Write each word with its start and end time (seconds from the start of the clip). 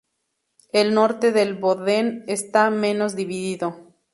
El 0.73 0.95
norte 0.95 1.31
del 1.31 1.53
"bodden" 1.53 2.23
está 2.25 2.71
menos 2.71 3.15
dividido. 3.15 3.93